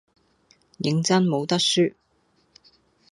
[0.79, 1.93] 認真冇得揮